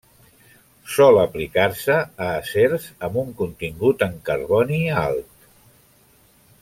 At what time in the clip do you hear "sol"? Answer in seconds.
0.93-1.19